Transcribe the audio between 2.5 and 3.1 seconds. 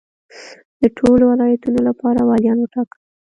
وټاکل.